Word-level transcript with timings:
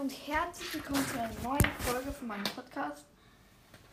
und 0.00 0.12
herzlich 0.28 0.74
willkommen 0.74 1.04
zu 1.08 1.18
einer 1.18 1.32
neuen 1.42 1.72
Folge 1.80 2.12
von 2.12 2.28
meinem 2.28 2.44
Podcast. 2.44 3.04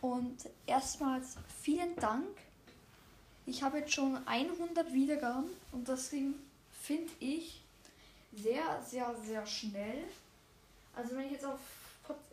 Und 0.00 0.36
erstmals 0.64 1.36
vielen 1.60 1.96
Dank. 1.96 2.28
Ich 3.44 3.60
habe 3.64 3.78
jetzt 3.78 3.92
schon 3.92 4.16
100 4.24 4.92
Wiedergaben 4.92 5.50
und 5.72 5.88
das 5.88 6.08
finde 6.08 7.10
ich 7.18 7.60
sehr, 8.32 8.80
sehr, 8.88 9.16
sehr 9.26 9.44
schnell. 9.46 10.04
Also 10.94 11.16
wenn 11.16 11.26
ich 11.26 11.32
jetzt 11.32 11.44
auf, 11.44 11.58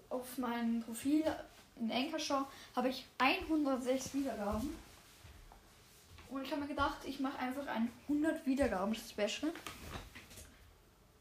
auf 0.09 0.37
mein 0.37 0.83
Profil 0.83 1.23
in 1.79 1.91
Anchor 1.91 2.19
schaue, 2.19 2.45
habe 2.75 2.89
ich 2.89 3.07
106 3.17 4.13
Wiedergaben. 4.13 4.69
Und 6.29 6.43
ich 6.43 6.51
habe 6.51 6.61
mir 6.61 6.67
gedacht, 6.67 6.97
ich 7.05 7.19
mache 7.19 7.39
einfach 7.39 7.65
ein 7.65 7.89
100 8.07 8.45
Wiedergaben 8.45 8.93
Special. 8.93 9.51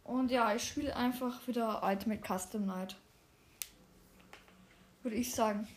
Und 0.05 0.31
ja, 0.31 0.55
ich 0.55 0.67
spiele 0.67 0.97
einfach 0.97 1.47
wieder 1.47 1.83
Ultimate 1.83 2.23
Custom 2.27 2.67
Night. 2.67 2.97
Würde 5.03 5.17
ich 5.17 5.35
sagen. 5.35 5.69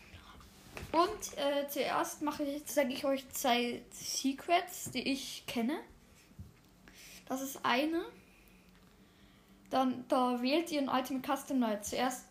Und 0.91 1.37
äh, 1.37 1.67
zuerst 1.67 2.21
mache 2.21 2.43
ich, 2.43 2.65
zeige 2.65 2.93
ich 2.93 3.05
euch 3.05 3.27
zwei 3.29 3.81
Secrets, 3.91 4.91
die 4.91 5.11
ich 5.11 5.45
kenne. 5.45 5.79
Das 7.27 7.41
ist 7.41 7.59
eine. 7.63 8.05
Dann 9.69 10.05
da 10.07 10.41
wählt 10.41 10.71
ihr 10.71 10.79
in 10.79 10.89
Ultimate 10.89 11.37
Custom 11.37 11.59
Night 11.59 11.85
zuerst 11.85 12.25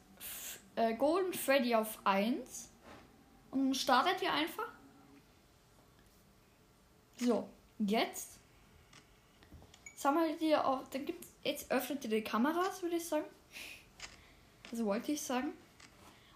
äh, 0.77 0.95
Golden 0.95 1.33
Freddy 1.33 1.75
auf 1.75 1.99
1. 2.05 2.71
Und 3.51 3.75
startet 3.77 4.21
ihr 4.23 4.33
einfach. 4.33 4.69
So, 7.17 7.49
jetzt 7.79 8.39
sammelt 9.97 10.41
ihr 10.43 10.67
auch, 10.67 10.87
dann 10.89 11.07
gibt's 11.07 11.29
Jetzt 11.45 11.71
öffnet 11.71 12.03
ihr 12.05 12.11
die 12.11 12.23
Kameras, 12.23 12.83
würde 12.83 12.97
ich 12.97 13.05
sagen. 13.05 13.27
Also 14.71 14.87
wollte 14.87 15.13
ich 15.13 15.21
sagen. 15.21 15.53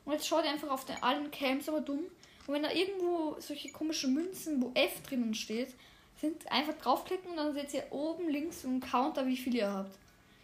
Und 0.05 0.13
jetzt 0.13 0.27
schaut 0.27 0.45
ihr 0.45 0.51
einfach 0.51 0.71
auf 0.71 0.85
den 0.85 1.03
allen 1.03 1.31
Cams 1.31 1.69
aber 1.69 1.81
dumm. 1.81 2.05
Und 2.47 2.55
wenn 2.55 2.63
da 2.63 2.71
irgendwo 2.71 3.37
solche 3.41 3.71
komischen 3.73 4.15
Münzen, 4.15 4.63
wo 4.63 4.71
F 4.75 5.03
drinnen 5.03 5.35
steht, 5.35 5.75
sind, 6.21 6.51
einfach 6.51 6.75
draufklicken 6.75 7.31
und 7.31 7.37
dann 7.37 7.55
seht 7.55 7.75
ihr 7.75 7.87
oben 7.91 8.29
links 8.29 8.65
einen 8.65 8.81
Counter, 8.81 9.27
wie 9.27 9.37
viel 9.37 9.55
ihr 9.55 9.71
habt. 9.71 9.99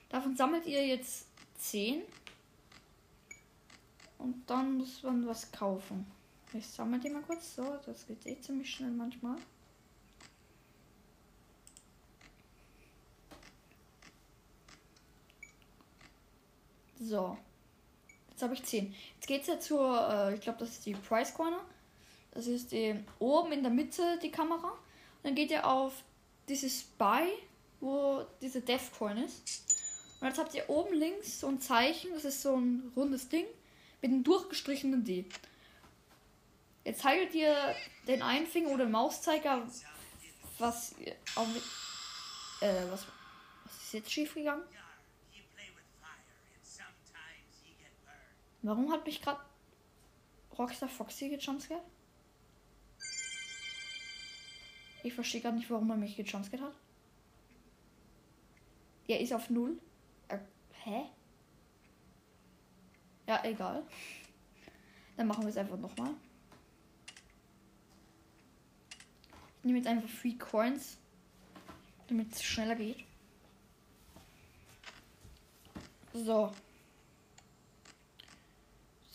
Davon 0.09 0.37
sammelt 0.37 0.67
ihr 0.67 0.87
jetzt 0.87 1.27
10. 1.59 2.03
Und 4.19 4.43
dann 4.47 4.79
muss 4.79 5.03
man 5.03 5.27
was 5.27 5.51
kaufen. 5.51 6.07
Ich 6.53 6.67
sammle 6.67 6.99
die 7.01 7.11
mal 7.11 7.23
kurz. 7.23 7.57
So, 7.57 7.79
das 7.85 8.07
geht 8.07 8.25
eh 8.27 8.41
ziemlich 8.41 8.71
schnell 8.71 8.91
manchmal. 8.91 9.37
So. 17.05 17.37
Jetzt 18.31 18.43
habe 18.43 18.55
ich 18.55 18.65
10. 18.65 18.95
Jetzt 19.15 19.27
geht 19.27 19.43
es 19.43 19.47
ja 19.47 19.61
zur, 19.61 20.09
äh, 20.09 20.35
ich 20.35 20.41
glaube, 20.41 20.59
das 20.59 20.71
ist 20.71 20.87
die 20.87 20.95
Price 20.95 21.35
Corner. 21.35 21.61
Das 22.33 22.47
ist 22.47 22.73
die, 22.73 22.99
oben 23.19 23.53
in 23.53 23.63
der 23.63 23.71
Mitte 23.71 24.19
die 24.23 24.31
Kamera. 24.31 24.71
Und 24.71 25.23
dann 25.23 25.35
geht 25.35 25.51
ihr 25.51 25.67
auf 25.67 25.93
dieses 26.49 26.81
Spy, 26.81 27.29
wo 27.81 28.25
diese 28.41 28.61
Death 28.61 28.93
Coin 28.99 29.19
ist. 29.19 29.65
Und 30.21 30.29
jetzt 30.29 30.39
habt 30.39 30.55
ihr 30.55 30.69
oben 30.69 30.95
links 30.95 31.41
so 31.41 31.49
ein 31.49 31.61
Zeichen, 31.61 32.13
das 32.15 32.25
ist 32.25 32.43
so 32.43 32.57
ein 32.57 32.91
rundes 32.97 33.29
Ding 33.29 33.47
mit 34.01 34.11
einem 34.11 34.25
durchgestrichenen 34.25 35.05
D. 35.05 35.27
Jetzt 36.85 37.05
haltet 37.05 37.35
ihr 37.35 37.55
den 38.09 38.23
einen 38.23 38.47
Finger 38.47 38.71
oder 38.71 38.85
den 38.85 38.93
Mauszeiger, 38.93 39.63
was 40.59 40.95
mit, 40.99 41.63
äh, 42.61 42.91
was, 42.91 43.07
was 43.65 43.77
ist 43.83 43.93
jetzt 43.93 44.13
schief 44.13 44.35
gegangen? 44.35 44.63
Warum 48.65 48.91
hat 48.91 49.05
mich 49.05 49.21
gerade 49.21 49.41
Rockstar 50.59 50.89
Foxy 50.89 51.29
gejumpscared? 51.29 51.83
Ich 55.03 55.13
verstehe 55.13 55.43
gerade 55.43 55.59
nicht, 55.59 55.69
warum 55.69 55.91
er 55.91 55.99
mich 55.99 56.17
gejumpscared 56.17 56.65
hat. 56.65 56.75
Er 59.07 59.21
ist 59.21 59.35
auf 59.35 59.51
null. 59.51 59.79
Äh, 60.29 60.39
hä? 60.83 61.05
Ja, 63.27 63.45
egal. 63.45 63.87
Dann 65.19 65.27
machen 65.27 65.43
wir 65.43 65.51
es 65.51 65.59
einfach 65.59 65.77
nochmal. 65.77 66.15
Ich 69.59 69.65
nehme 69.65 69.77
jetzt 69.77 69.89
einfach 69.89 70.09
Free 70.09 70.39
Coins, 70.39 70.97
damit 72.09 72.33
es 72.33 72.43
schneller 72.43 72.77
geht. 72.77 73.05
So. 76.15 76.51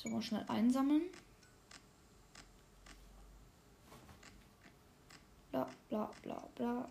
So, 0.02 0.08
mal 0.08 0.22
schnell 0.22 0.46
einsammeln. 0.48 1.02
Bla 5.52 5.68
bla 5.90 6.10
bla 6.22 6.48
bla. 6.56 6.90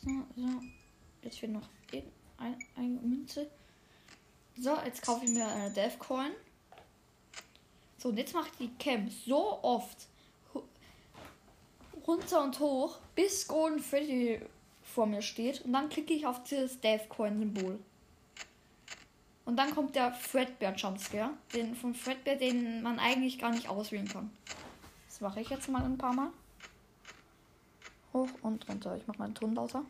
So, 0.00 0.10
so. 0.34 0.60
Jetzt 1.22 1.38
fehlt 1.38 1.52
noch 1.52 1.68
eine, 2.36 2.58
eine 2.74 3.00
Münze. 3.00 3.48
So, 4.58 4.76
jetzt 4.84 5.02
kaufe 5.02 5.24
ich 5.24 5.30
mir 5.30 5.46
eine 5.46 5.70
Death 5.70 6.00
Coin. 6.00 6.32
So, 8.02 8.08
und 8.08 8.16
jetzt 8.16 8.34
mache 8.34 8.48
ich 8.50 8.56
die 8.66 8.74
Cam 8.82 9.08
so 9.08 9.62
oft 9.62 10.08
runter 12.04 12.42
und 12.42 12.58
hoch, 12.58 12.98
bis 13.14 13.46
Golden 13.46 13.78
Freddy 13.78 14.40
vor 14.82 15.06
mir 15.06 15.22
steht. 15.22 15.60
Und 15.60 15.72
dann 15.72 15.88
klicke 15.88 16.12
ich 16.12 16.26
auf 16.26 16.42
dieses 16.42 16.80
Death 16.80 17.08
Coin 17.08 17.38
Symbol. 17.38 17.78
Und 19.44 19.54
dann 19.54 19.72
kommt 19.72 19.94
der 19.94 20.12
Fredbear 20.12 20.74
Jumpscare, 20.74 21.30
den 21.54 21.76
von 21.76 21.94
Fredbear, 21.94 22.34
den 22.34 22.82
man 22.82 22.98
eigentlich 22.98 23.38
gar 23.38 23.52
nicht 23.52 23.68
auswählen 23.68 24.08
kann. 24.08 24.32
Das 25.06 25.20
mache 25.20 25.40
ich 25.40 25.50
jetzt 25.50 25.68
mal 25.68 25.84
ein 25.84 25.96
paar 25.96 26.12
Mal. 26.12 26.32
Hoch 28.12 28.30
und 28.42 28.68
runter. 28.68 28.96
Ich 28.96 29.06
mache 29.06 29.18
meinen 29.18 29.36
Ton 29.36 29.54
lauter. 29.54 29.84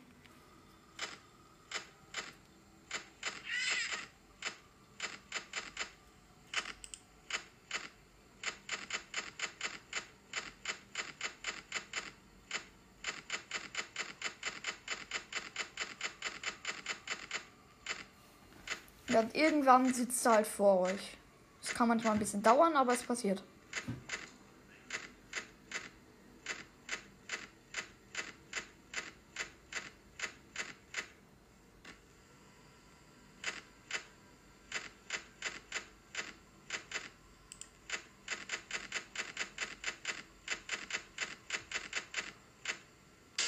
Ja, 19.12 19.20
und 19.20 19.34
irgendwann 19.62 19.94
sitzt 19.94 20.26
er 20.26 20.32
halt 20.32 20.46
vor 20.46 20.80
euch. 20.80 21.16
Das 21.60 21.72
kann 21.74 21.88
manchmal 21.88 22.14
ein 22.14 22.18
bisschen 22.18 22.42
dauern, 22.42 22.74
aber 22.74 22.92
es 22.92 23.02
passiert. 23.04 23.42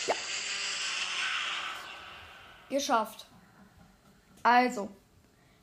Ja. 0.06 0.14
Geschafft. 2.70 3.26
Also, 4.44 4.88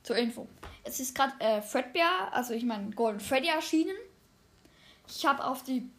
zur 0.03 0.16
Info. 0.17 0.47
Es 0.84 1.00
ist 1.00 1.16
gerade 1.16 1.34
äh, 1.39 1.62
Fredbear, 1.62 2.34
also 2.34 2.53
ich 2.53 2.63
meine 2.63 2.91
Golden 2.91 3.19
Freddy 3.19 3.47
erschienen. 3.47 3.95
Ich 5.07 5.25
habe 5.25 5.44
auf 5.44 5.63
die 5.63 5.89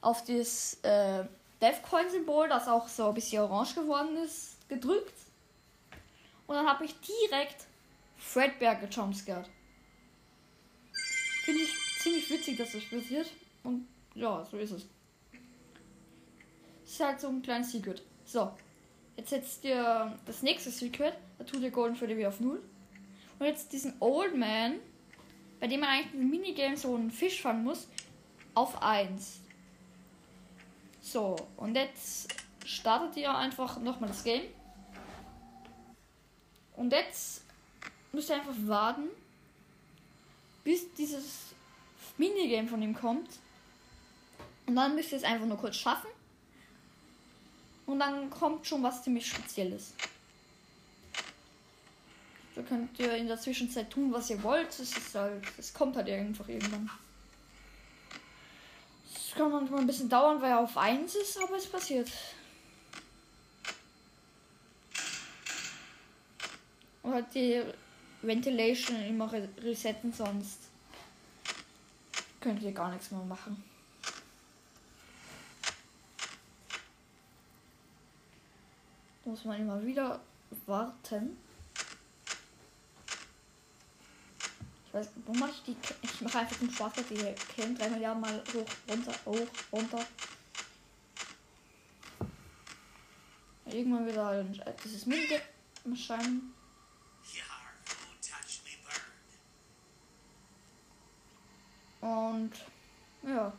auf 0.00 0.22
das 0.24 0.78
äh, 0.82 1.24
Deathcoin-Symbol, 1.62 2.48
das 2.48 2.68
auch 2.68 2.88
so 2.88 3.08
ein 3.08 3.14
bisschen 3.14 3.42
orange 3.42 3.74
geworden 3.74 4.16
ist, 4.18 4.56
gedrückt. 4.68 5.14
Und 6.46 6.56
dann 6.56 6.66
habe 6.66 6.84
ich 6.84 6.94
direkt 7.00 7.64
Fredbear 8.18 8.76
gejumpscared. 8.76 9.48
Finde 11.44 11.62
ich 11.62 11.74
ziemlich 11.98 12.28
witzig, 12.30 12.58
dass 12.58 12.72
das 12.72 12.84
passiert. 12.84 13.30
Und 13.62 13.88
ja, 14.14 14.44
so 14.44 14.58
ist 14.58 14.72
es. 14.72 14.86
Ist 16.84 17.00
halt 17.00 17.20
so 17.20 17.28
ein 17.28 17.42
kleines 17.42 17.72
Secret. 17.72 18.02
So. 18.24 18.52
Jetzt 19.16 19.30
setzt 19.30 19.64
ihr 19.64 20.18
das 20.26 20.42
nächste 20.42 20.70
Secret. 20.70 21.14
Da 21.38 21.44
tut 21.44 21.62
ihr 21.62 21.70
Golden 21.70 21.96
Freddy 21.96 22.16
wieder 22.16 22.28
auf 22.28 22.40
0. 22.40 22.60
Und 23.38 23.46
jetzt 23.46 23.72
diesen 23.72 23.94
Old 24.00 24.36
Man, 24.36 24.78
bei 25.60 25.66
dem 25.66 25.80
man 25.80 25.90
eigentlich 25.90 26.14
im 26.14 26.30
Minigame 26.30 26.76
so 26.76 26.94
einen 26.94 27.10
Fisch 27.10 27.40
fangen 27.42 27.64
muss, 27.64 27.88
auf 28.54 28.82
1. 28.82 29.40
So, 31.00 31.36
und 31.56 31.74
jetzt 31.74 32.32
startet 32.64 33.16
ihr 33.16 33.34
einfach 33.34 33.80
nochmal 33.80 34.08
das 34.08 34.24
Game. 34.24 34.44
Und 36.76 36.92
jetzt 36.92 37.42
müsst 38.12 38.30
ihr 38.30 38.36
einfach 38.36 38.54
warten, 38.66 39.08
bis 40.64 40.92
dieses 40.94 41.54
Minigame 42.16 42.68
von 42.68 42.82
ihm 42.82 42.94
kommt. 42.94 43.28
Und 44.66 44.76
dann 44.76 44.94
müsst 44.94 45.12
ihr 45.12 45.18
es 45.18 45.24
einfach 45.24 45.46
nur 45.46 45.58
kurz 45.58 45.76
schaffen. 45.76 46.08
Und 47.86 47.98
dann 47.98 48.30
kommt 48.30 48.66
schon 48.66 48.82
was 48.82 49.02
ziemlich 49.02 49.26
Spezielles. 49.26 49.92
Da 52.54 52.62
könnt 52.62 52.98
ihr 53.00 53.16
in 53.16 53.26
der 53.26 53.40
Zwischenzeit 53.40 53.90
tun, 53.90 54.12
was 54.12 54.30
ihr 54.30 54.42
wollt. 54.42 54.78
Es 54.78 55.14
halt, 55.14 55.42
kommt 55.74 55.96
halt 55.96 56.08
einfach 56.08 56.48
irgendwann. 56.48 56.88
Es 59.12 59.34
kann 59.34 59.50
manchmal 59.50 59.80
ein 59.80 59.86
bisschen 59.86 60.08
dauern, 60.08 60.40
weil 60.40 60.50
er 60.52 60.60
auf 60.60 60.76
1 60.76 61.14
ist, 61.16 61.42
aber 61.42 61.56
es 61.56 61.66
passiert. 61.66 62.08
Und 67.02 67.12
halt 67.12 67.34
die 67.34 67.60
Ventilation 68.22 69.02
immer 69.02 69.30
resetten, 69.32 70.12
sonst 70.12 70.60
könnt 72.40 72.62
ihr 72.62 72.72
gar 72.72 72.92
nichts 72.92 73.10
mehr 73.10 73.20
machen. 73.24 73.62
Muss 79.24 79.44
man 79.44 79.60
immer 79.60 79.84
wieder 79.84 80.20
warten. 80.66 81.36
Weiß, 84.94 85.08
wo 85.26 85.32
mache 85.34 85.50
ich 85.50 85.62
die? 85.64 85.76
Ich 86.02 86.20
mache 86.20 86.38
einfach 86.38 86.56
zum 86.56 86.70
Spaß 86.70 86.92
die 87.10 87.34
Killen 87.52 87.76
dreimal 87.76 88.00
ja 88.00 88.14
mal 88.14 88.44
hoch, 88.54 88.64
runter, 88.88 89.12
hoch, 89.24 89.48
runter. 89.72 90.06
Irgendwann 93.66 94.06
wieder 94.06 94.44
dieses 94.84 95.04
Minigame 95.06 95.42
erscheinen. 95.90 96.54
Und 102.00 102.52
ja. 103.26 103.52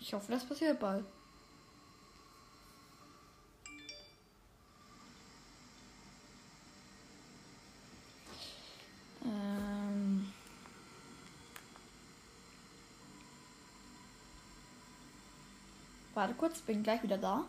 Ich 0.00 0.12
hoffe, 0.12 0.32
das 0.32 0.44
passiert 0.44 0.80
bald. 0.80 1.04
Warte 16.24 16.36
kurz, 16.36 16.60
bin 16.62 16.82
gleich 16.82 17.02
wieder 17.02 17.18
da. 17.18 17.44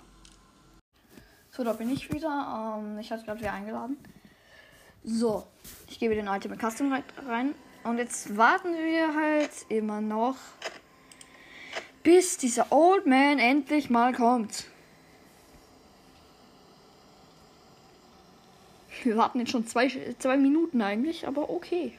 So, 1.50 1.64
da 1.64 1.72
bin 1.72 1.90
ich 1.90 2.12
wieder. 2.12 2.78
Ähm, 2.78 3.00
ich 3.00 3.10
hatte 3.10 3.24
gerade 3.24 3.40
wieder 3.40 3.54
eingeladen. 3.54 3.96
So, 5.02 5.48
ich 5.88 5.98
gebe 5.98 6.14
den 6.14 6.28
Ultimate 6.28 6.60
Custom 6.60 6.92
rein. 7.26 7.56
Und 7.86 8.00
jetzt 8.00 8.36
warten 8.36 8.74
wir 8.74 9.16
halt 9.16 9.52
immer 9.70 10.02
noch, 10.02 10.36
bis 12.04 12.38
dieser 12.38 12.70
Old 12.70 13.06
Man 13.06 13.40
endlich 13.40 13.90
mal 13.90 14.14
kommt. 14.14 14.66
Wir 19.04 19.16
warten 19.16 19.40
jetzt 19.40 19.52
schon 19.52 19.66
zwei, 19.66 19.88
zwei 20.20 20.36
Minuten 20.36 20.82
eigentlich, 20.82 21.26
aber 21.26 21.50
okay. 21.50 21.98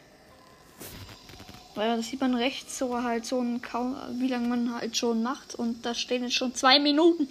Weil 1.76 1.94
das 1.98 2.06
sieht 2.06 2.22
man 2.22 2.34
rechts 2.34 2.78
so 2.78 3.02
halt 3.02 3.26
so 3.26 3.38
ein 3.38 3.60
kaum, 3.60 3.96
wie 4.18 4.28
lange 4.28 4.48
man 4.48 4.74
halt 4.74 4.96
schon 4.96 5.22
macht 5.22 5.54
und 5.54 5.84
da 5.84 5.94
stehen 5.94 6.22
jetzt 6.22 6.34
schon 6.34 6.54
zwei 6.54 6.78
Minuten. 6.80 7.28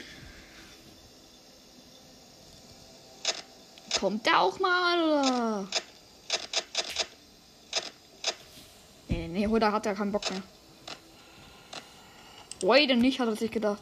Kommt 4.00 4.25
der 4.27 4.39
auch 4.39 4.59
mal, 4.59 5.03
oder? 5.03 5.68
Nee, 9.07 9.27
nee, 9.30 9.47
oder 9.47 9.71
hat 9.71 9.88
er 9.88 9.95
keinen 9.95 10.12
Bock 10.12 10.30
mehr? 10.30 10.44
Heute 12.63 12.95
nicht, 12.95 13.19
hat 13.19 13.27
er 13.27 13.36
sich 13.36 13.50
gedacht. 13.50 13.81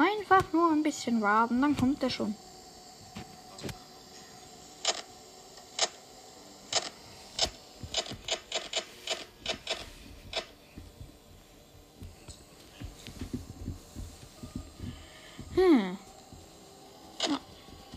Einfach 0.00 0.52
nur 0.52 0.70
ein 0.72 0.82
bisschen 1.00 1.22
warten, 1.22 1.62
dann 1.62 1.74
kommt 1.74 2.02
er 2.02 2.10
schon. 2.10 2.34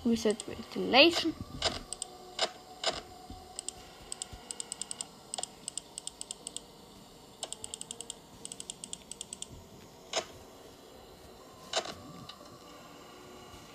reset 0.06 0.38
ventilation. 0.48 1.34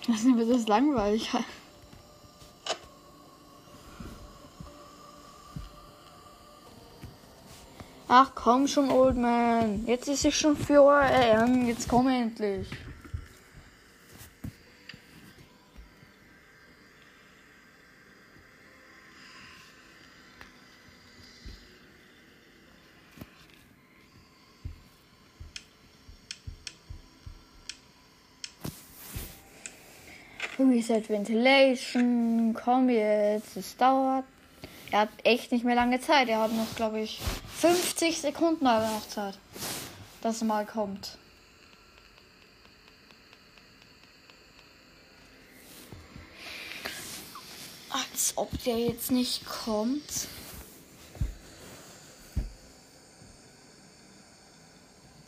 Das 0.09 0.21
ist 0.23 0.49
das 0.49 0.67
langweilig. 0.67 1.29
Ach 8.07 8.31
komm 8.33 8.67
schon, 8.67 8.89
Old 8.89 9.17
Man. 9.17 9.85
Jetzt 9.85 10.07
ist 10.07 10.25
es 10.25 10.33
schon 10.33 10.57
4 10.57 10.81
Uhr. 10.81 11.03
Jetzt 11.67 11.87
komm 11.87 12.07
endlich. 12.07 12.67
Reset 30.89 31.09
Ventilation, 31.09 32.55
komm 32.55 32.89
jetzt, 32.89 33.55
es 33.55 33.77
dauert. 33.77 34.25
Er 34.89 35.01
hat 35.01 35.09
echt 35.23 35.51
nicht 35.51 35.63
mehr 35.63 35.75
lange 35.75 36.01
Zeit. 36.01 36.29
Er 36.29 36.41
hat 36.41 36.51
noch, 36.51 36.75
glaube 36.75 36.99
ich, 36.99 37.19
50 37.59 38.19
Sekunden 38.19 38.65
aber 38.65 38.87
noch 38.87 39.07
Zeit, 39.07 39.37
dass 40.21 40.41
mal 40.41 40.65
kommt. 40.65 41.17
Als 47.91 48.33
ob 48.35 48.49
der 48.63 48.79
jetzt 48.79 49.11
nicht 49.11 49.45
kommt. 49.45 50.27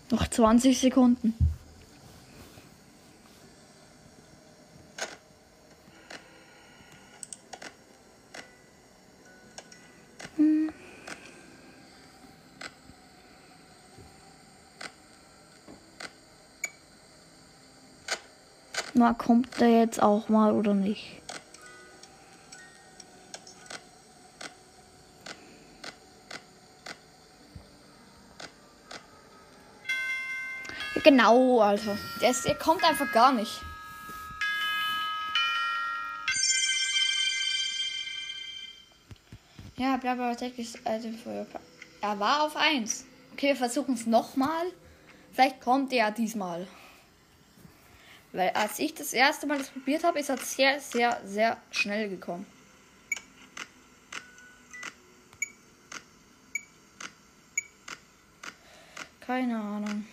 Noch 0.10 0.28
20 0.28 0.80
Sekunden. 0.80 1.36
Mal, 18.96 19.14
kommt 19.14 19.60
der 19.60 19.70
jetzt 19.70 20.02
auch 20.02 20.30
mal 20.30 20.54
oder 20.54 20.74
nicht? 20.74 21.22
Genau, 31.04 31.60
Alter. 31.62 31.98
Der, 32.22 32.30
ist, 32.30 32.46
der 32.46 32.56
kommt 32.56 32.84
einfach 32.84 33.12
gar 33.12 33.32
nicht. 33.32 33.62
Ja, 39.78 39.98
bla 39.98 40.14
bla 40.14 40.36
täglich 40.36 40.76
also 40.84 41.10
Er 42.02 42.20
war 42.20 42.44
auf 42.44 42.56
1. 42.56 43.06
Okay, 43.34 43.48
wir 43.48 43.56
versuchen 43.56 43.96
es 43.96 44.06
nochmal. 44.06 44.68
Vielleicht 45.32 45.60
kommt 45.60 45.92
er 45.92 46.12
diesmal. 46.12 46.68
Weil 48.34 48.50
als 48.52 48.80
ich 48.80 48.94
das 48.94 49.12
erste 49.14 49.46
Mal 49.46 49.58
das 49.58 49.70
probiert 49.70 50.04
habe, 50.04 50.20
ist 50.20 50.30
er 50.30 50.38
sehr, 50.38 50.80
sehr, 50.80 51.22
sehr 51.26 51.58
schnell 51.72 52.10
gekommen. 52.10 52.46
Keine 59.20 59.58
Ahnung. 59.58 60.06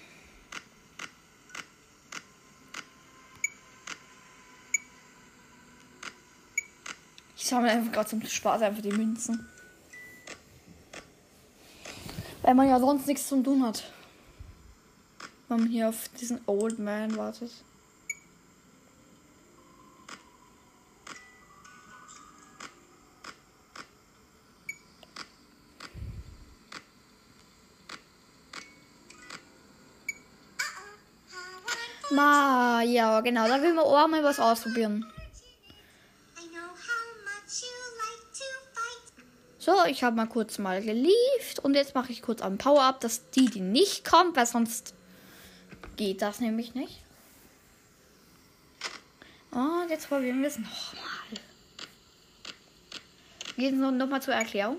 Ich 7.37 7.47
sammle 7.47 7.71
einfach 7.71 7.93
gerade 7.93 8.11
zum 8.11 8.25
Spaß 8.25 8.63
einfach 8.63 8.83
die 8.83 8.93
Münzen. 8.93 9.49
Weil 12.43 12.55
man 12.55 12.69
ja 12.69 12.79
sonst 12.79 13.07
nichts 13.07 13.29
zu 13.29 13.43
tun 13.43 13.65
hat. 13.65 13.91
Wenn 15.49 15.61
man 15.61 15.69
hier 15.69 15.89
auf 15.89 16.09
diesen 16.21 16.41
Old 16.47 16.79
Man 16.79 17.17
wartet. 17.17 17.51
Ma, 32.19 32.83
ja, 32.83 33.21
genau, 33.21 33.47
da 33.47 33.63
will 33.63 33.75
man 33.75 33.85
auch 33.85 34.09
mal 34.09 34.25
was 34.25 34.41
ausprobieren. 34.41 35.07
So, 39.61 39.85
ich 39.87 40.03
habe 40.03 40.17
mal 40.17 40.27
kurz 40.27 40.59
mal 40.59 40.83
gelieft 40.83 41.61
und 41.63 41.75
jetzt 41.75 41.95
mache 41.95 42.11
ich 42.11 42.21
kurz 42.23 42.43
am 42.43 42.59
Power-Up, 42.59 43.01
dass 43.01 43.31
die, 43.31 43.47
die 43.47 43.61
nicht 43.61 44.05
kommt, 44.05 44.35
weil 44.35 44.47
sonst 44.47 44.95
geht 45.97 46.21
das 46.21 46.41
nämlich 46.41 46.75
nicht. 46.75 46.99
Und 49.53 49.89
jetzt 49.89 50.09
probieren 50.09 50.41
wir 50.41 50.49
es 50.49 50.59
nochmal. 50.59 51.39
Jetzt 53.57 53.77
nochmal 53.77 54.23
zur 54.23 54.35
Erklärung. 54.35 54.79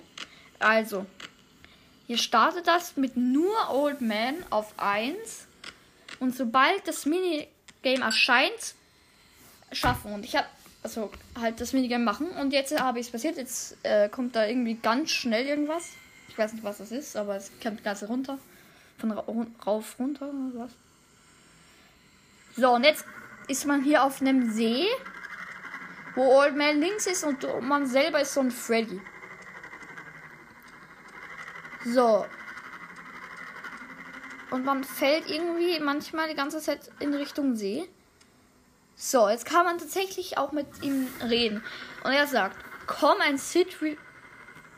Also, 0.60 1.06
ihr 2.10 2.18
startet 2.18 2.68
das 2.68 2.98
mit 2.98 3.16
nur 3.16 3.70
Old 3.70 4.02
Man 4.02 4.44
auf 4.50 4.74
1 4.76 5.48
und 6.20 6.36
sobald 6.36 6.88
das 6.88 7.06
Minigame 7.06 7.48
erscheint, 7.84 8.76
schaffen. 9.72 10.14
Und 10.14 10.26
ich 10.26 10.36
habe 10.36 10.48
also 10.84 11.12
halt 11.40 11.60
das 11.60 11.74
Minigame 11.74 12.04
machen. 12.04 12.30
Und 12.32 12.54
jetzt 12.54 12.78
habe 12.80 13.00
ich 13.00 13.08
es 13.08 13.12
passiert. 13.12 13.38
Jetzt 13.38 13.78
äh, 13.84 14.10
kommt 14.10 14.36
da 14.36 14.46
irgendwie 14.46 14.76
ganz 14.76 15.12
schnell 15.12 15.46
irgendwas. 15.46 15.90
Ich 16.28 16.38
weiß 16.38 16.54
nicht, 16.54 16.64
was 16.64 16.78
das 16.78 16.92
ist, 16.92 17.16
aber 17.16 17.36
es 17.36 17.52
kommt 17.62 17.84
ganz 17.84 18.04
runter. 18.04 18.38
Von 18.98 19.12
ra 19.12 19.24
rauf 19.66 19.96
runter 20.00 20.30
was. 20.56 20.72
So, 22.56 22.74
und 22.74 22.84
jetzt 22.84 23.06
ist 23.48 23.66
man 23.66 23.84
hier 23.84 24.04
auf 24.04 24.22
einem 24.22 24.52
See, 24.52 24.86
wo 26.16 26.24
Old 26.24 26.56
Man 26.56 26.80
links 26.80 27.08
ist 27.08 27.24
und 27.24 27.46
man 27.62 27.88
selber 27.88 28.22
ist 28.22 28.34
so 28.34 28.42
ein 28.42 28.52
Freddy. 28.52 29.00
So, 31.86 32.26
und 34.52 34.66
man 34.66 34.84
fällt 34.84 35.30
irgendwie 35.30 35.80
manchmal 35.80 36.30
die 36.30 36.36
ganze 36.36 36.60
Zeit 36.60 36.92
in 37.00 37.14
Richtung 37.14 37.56
See. 37.56 37.88
So, 38.96 39.30
jetzt 39.30 39.46
kann 39.46 39.66
man 39.66 39.78
tatsächlich 39.78 40.38
auch 40.38 40.52
mit 40.52 40.68
ihm 40.82 41.08
reden. 41.28 41.64
Und 42.04 42.12
er 42.12 42.28
sagt, 42.28 42.58
komm 42.86 43.22
ein 43.22 43.38
Sit 43.38 43.82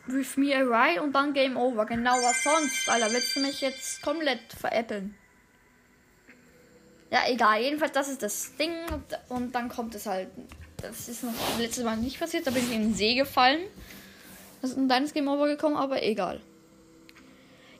with 0.06 0.36
me 0.36 0.54
a 0.54 0.60
ride 0.60 1.02
und 1.02 1.12
dann 1.12 1.32
Game 1.32 1.56
Over. 1.56 1.86
Genau 1.86 2.14
was 2.22 2.44
sonst, 2.44 2.88
Alter. 2.88 3.12
Willst 3.12 3.34
du 3.34 3.40
mich 3.40 3.60
jetzt 3.60 4.02
komplett 4.02 4.52
veräppeln? 4.52 5.16
Ja, 7.10 7.20
egal. 7.26 7.60
Jedenfalls, 7.60 7.92
das 7.92 8.08
ist 8.08 8.22
das 8.22 8.56
Ding. 8.56 8.72
Und 9.28 9.54
dann 9.54 9.68
kommt 9.68 9.94
es 9.94 10.06
halt. 10.06 10.28
Das 10.76 11.08
ist 11.08 11.24
noch 11.24 11.32
letztes 11.58 11.84
Mal 11.84 11.96
nicht 11.96 12.18
passiert. 12.18 12.46
Da 12.46 12.50
bin 12.50 12.64
ich 12.64 12.72
in 12.72 12.82
den 12.82 12.94
See 12.94 13.14
gefallen. 13.14 13.60
Das 14.60 14.70
ist 14.70 14.76
ein 14.76 14.86
kleines 14.86 15.12
Game 15.12 15.28
Over 15.28 15.48
gekommen, 15.48 15.76
aber 15.76 16.02
egal. 16.02 16.40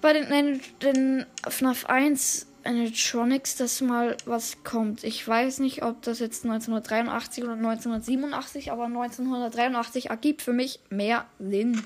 bei 0.00 0.12
den, 0.12 0.60
den 0.82 1.26
FNAF 1.48 1.86
1 1.86 2.46
Animatronics, 2.62 3.56
dass 3.56 3.80
mal 3.80 4.16
was 4.26 4.62
kommt. 4.62 5.02
Ich 5.02 5.26
weiß 5.26 5.58
nicht, 5.60 5.82
ob 5.82 6.02
das 6.02 6.18
jetzt 6.18 6.44
1983 6.44 7.42
oder 7.42 7.54
1987, 7.54 8.70
aber 8.70 8.84
1983 8.84 10.10
ergibt 10.10 10.42
für 10.42 10.52
mich 10.52 10.78
mehr 10.90 11.24
Sinn. 11.38 11.82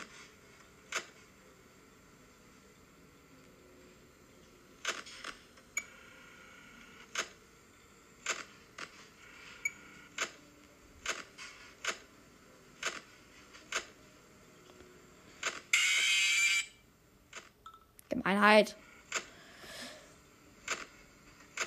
Einheit. 18.59 18.77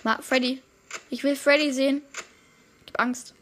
Ma, 0.04 0.22
Freddy. 0.22 0.62
Ich 1.10 1.24
will 1.24 1.36
Freddy 1.36 1.72
sehen. 1.72 2.02
Ich 2.86 2.94
hab 2.94 3.02
Angst. 3.02 3.34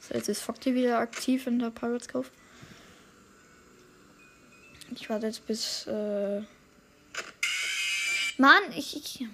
So, 0.00 0.14
jetzt 0.14 0.28
ist 0.28 0.42
Foggy 0.42 0.74
wieder 0.74 0.98
aktiv 0.98 1.46
in 1.46 1.58
der 1.58 1.70
Pirates 1.70 2.08
Cove. 2.08 2.30
Ich 4.94 5.08
warte 5.08 5.26
jetzt 5.26 5.46
bis. 5.46 5.86
Äh 5.86 6.42
Mann, 8.38 8.62
ich, 8.74 8.96
ich. 8.96 9.28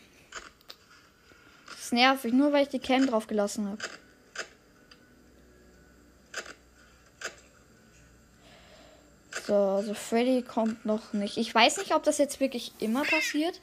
Das 1.69 1.81
ist 1.87 1.93
nervig, 1.93 2.33
nur 2.33 2.53
weil 2.53 2.65
ich 2.65 2.69
die 2.69 2.81
Cam 2.81 3.07
drauf 3.07 3.29
gelassen 3.29 3.69
habe. 3.69 3.79
So, 9.47 9.55
also 9.55 9.95
Freddy 9.95 10.43
kommt 10.43 10.85
noch 10.85 11.12
nicht. 11.12 11.37
Ich 11.37 11.55
weiß 11.55 11.76
nicht, 11.76 11.95
ob 11.95 12.03
das 12.03 12.19
jetzt 12.19 12.41
wirklich 12.41 12.73
immer 12.81 13.05
passiert. 13.05 13.61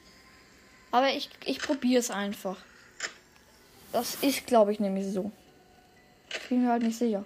Aber 0.90 1.10
ich, 1.10 1.28
ich 1.44 1.58
probiere 1.58 2.00
es 2.00 2.10
einfach. 2.10 2.56
Das 3.92 4.14
ist, 4.22 4.46
glaube 4.46 4.72
ich, 4.72 4.80
nämlich 4.80 5.06
so. 5.12 5.30
Ich 6.30 6.48
bin 6.48 6.62
mir 6.62 6.70
halt 6.70 6.82
nicht 6.82 6.96
sicher. 6.96 7.24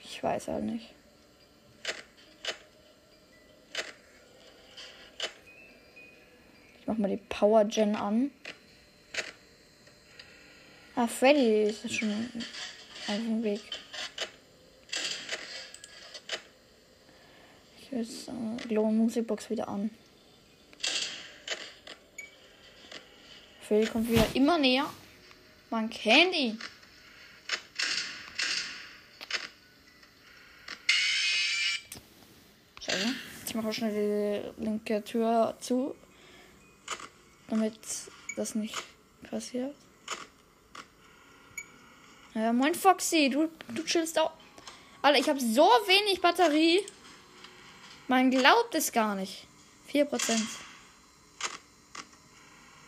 Ich 0.00 0.20
weiß 0.20 0.48
halt 0.48 0.64
nicht. 0.64 0.94
Mach 6.98 7.08
mal 7.08 7.16
die 7.16 7.22
Power 7.28 7.64
Gen 7.64 7.94
an. 7.94 8.30
Ah, 10.96 11.06
Freddy 11.06 11.62
ist 11.62 11.94
schon 11.94 12.28
auf 13.06 13.14
dem 13.14 13.42
Weg. 13.44 13.60
Ich 17.80 17.92
will 17.92 18.00
jetzt 18.00 18.28
äh, 18.28 18.66
Glow 18.66 18.90
Musikbox 18.90 19.48
wieder 19.48 19.68
an. 19.68 19.90
Freddy 23.62 23.86
kommt 23.86 24.10
wieder 24.10 24.26
immer 24.34 24.58
näher. 24.58 24.90
Man 25.70 25.88
kennt 25.88 26.34
ihn. 26.34 26.58
Scheiße. 32.80 33.14
Ich 33.46 33.54
mache 33.54 33.72
schnell 33.72 34.52
die 34.58 34.64
linke 34.64 35.04
Tür 35.04 35.56
zu 35.60 35.94
damit 37.48 37.74
das 38.36 38.54
nicht 38.54 38.76
passiert. 39.28 39.74
Ja, 42.34 42.52
moin 42.52 42.74
Foxy, 42.74 43.30
du, 43.30 43.48
du 43.74 43.84
chillst 43.84 44.18
auch. 44.18 44.32
Alter, 45.02 45.18
ich 45.18 45.28
habe 45.28 45.40
so 45.40 45.64
wenig 45.86 46.20
Batterie. 46.20 46.80
Man 48.06 48.30
glaubt 48.30 48.74
es 48.74 48.92
gar 48.92 49.14
nicht. 49.14 49.46
4%. 49.92 50.38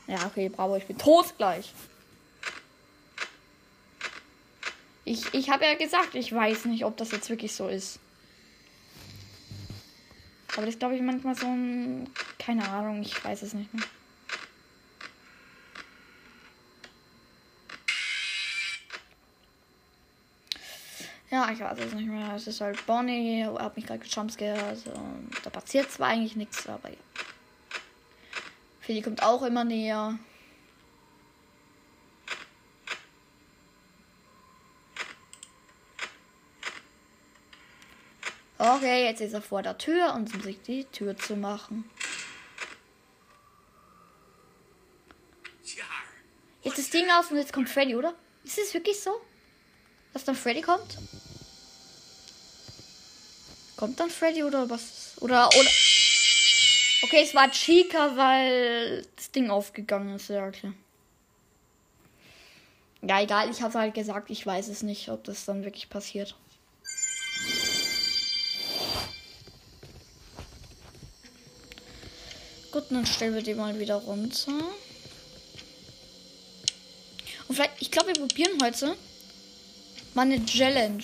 Ja, 0.06 0.26
okay, 0.26 0.48
bravo, 0.48 0.76
ich 0.76 0.86
bin 0.86 0.98
tot 0.98 1.34
gleich. 1.36 1.72
Ich, 5.04 5.34
ich 5.34 5.50
habe 5.50 5.64
ja 5.64 5.74
gesagt, 5.74 6.14
ich 6.14 6.32
weiß 6.32 6.66
nicht, 6.66 6.84
ob 6.84 6.96
das 6.96 7.10
jetzt 7.10 7.30
wirklich 7.30 7.54
so 7.54 7.68
ist. 7.68 7.98
Aber 10.56 10.66
das 10.66 10.78
glaube 10.78 10.96
ich 10.96 11.02
manchmal 11.02 11.34
so 11.34 11.46
ein. 11.46 12.10
Keine 12.38 12.68
Ahnung, 12.68 13.02
ich 13.02 13.24
weiß 13.24 13.42
es 13.42 13.54
nicht 13.54 13.72
mehr. 13.72 13.84
Ja, 21.40 21.50
ich 21.50 21.60
weiß 21.60 21.78
es 21.78 21.94
nicht 21.94 22.06
mehr. 22.06 22.34
Es 22.34 22.46
ist 22.46 22.60
halt 22.60 22.84
Bonnie, 22.84 23.46
hat 23.46 23.74
mich 23.74 23.86
gerade 23.86 24.00
gejumpscared. 24.00 24.62
Also, 24.62 24.92
da 25.42 25.48
passiert 25.48 25.90
zwar 25.90 26.08
eigentlich 26.08 26.36
nichts, 26.36 26.68
aber 26.68 26.90
ja. 26.90 26.96
Feli 28.80 29.00
kommt 29.00 29.22
auch 29.22 29.42
immer 29.42 29.64
näher. 29.64 30.18
Okay, 38.58 39.04
jetzt 39.04 39.22
ist 39.22 39.32
er 39.32 39.40
vor 39.40 39.62
der 39.62 39.78
Tür 39.78 40.12
und 40.14 40.34
um 40.34 40.42
sich 40.42 40.60
die 40.60 40.84
Tür 40.84 41.16
zu 41.16 41.36
machen. 41.36 41.88
Jetzt 46.62 46.78
ist 46.78 46.92
das 46.92 47.00
Ding 47.00 47.10
aus 47.10 47.30
und 47.30 47.38
jetzt 47.38 47.54
kommt 47.54 47.70
Freddy, 47.70 47.96
oder? 47.96 48.12
Ist 48.44 48.58
es 48.58 48.74
wirklich 48.74 49.00
so? 49.00 49.18
Dass 50.12 50.24
dann 50.24 50.34
Freddy 50.34 50.60
kommt? 50.60 50.98
Kommt 53.80 53.98
dann 53.98 54.10
Freddy 54.10 54.44
oder 54.44 54.68
was? 54.68 55.14
Oder, 55.20 55.48
oder. 55.48 55.70
Okay, 57.02 57.22
es 57.22 57.34
war 57.34 57.50
Chica, 57.50 58.14
weil 58.14 59.06
das 59.16 59.30
Ding 59.30 59.48
aufgegangen 59.48 60.16
ist, 60.16 60.28
ja, 60.28 60.50
klar. 60.50 60.74
Ja, 63.00 63.22
egal, 63.22 63.50
ich 63.50 63.62
habe 63.62 63.78
halt 63.78 63.94
gesagt, 63.94 64.28
ich 64.28 64.44
weiß 64.44 64.68
es 64.68 64.82
nicht, 64.82 65.08
ob 65.08 65.24
das 65.24 65.46
dann 65.46 65.64
wirklich 65.64 65.88
passiert. 65.88 66.36
Gut, 72.72 72.84
dann 72.90 73.06
stellen 73.06 73.34
wir 73.34 73.42
die 73.42 73.54
mal 73.54 73.78
wieder 73.78 73.94
runter. 73.94 74.52
Und 77.48 77.54
vielleicht, 77.54 77.80
ich 77.80 77.90
glaube, 77.90 78.08
wir 78.08 78.14
probieren 78.26 78.58
heute 78.62 78.94
mal 80.12 80.26
eine 80.26 80.44
Challenge. 80.44 81.02